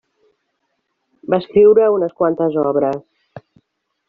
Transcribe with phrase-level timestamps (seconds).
[1.33, 3.01] Va escriure unes quantes obres.